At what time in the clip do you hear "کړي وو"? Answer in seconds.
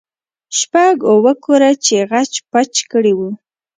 2.91-3.29